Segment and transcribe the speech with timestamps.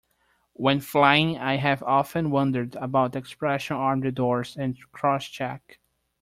[0.53, 5.77] When flying, I have often wondered about the expression Arm the Doors and Crosscheck